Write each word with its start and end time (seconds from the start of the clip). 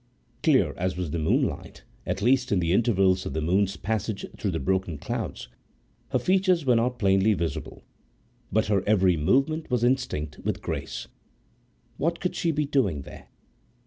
Clear 0.41 0.73
as 0.77 0.97
was 0.97 1.11
the 1.11 1.19
moonlight, 1.19 1.83
at 2.07 2.23
least 2.23 2.51
in 2.51 2.57
the 2.59 2.73
intervals 2.73 3.27
of 3.27 3.33
the 3.33 3.39
moon's 3.39 3.77
passage 3.77 4.25
through 4.35 4.49
the 4.49 4.59
broken 4.59 4.97
clouds, 4.97 5.47
her 6.09 6.17
features 6.17 6.65
were 6.65 6.75
not 6.75 6.97
plainly 6.97 7.35
visible; 7.35 7.83
but 8.51 8.65
her 8.65 8.81
every 8.87 9.15
movement 9.15 9.69
was 9.69 9.83
instinct 9.83 10.39
with 10.39 10.59
grace. 10.63 11.07
What 11.97 12.19
could 12.19 12.35
she 12.35 12.49
be 12.49 12.65
doing 12.65 13.03
there? 13.03 13.27